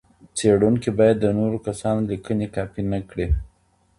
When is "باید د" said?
0.99-1.25